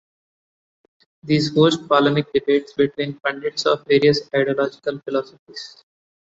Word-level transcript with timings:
These 1.21 1.53
host 1.53 1.87
polemic 1.87 2.33
debates 2.33 2.73
between 2.73 3.19
pundits 3.19 3.67
of 3.67 3.85
various 3.85 4.27
ideological 4.35 4.97
philosophies. 5.01 5.83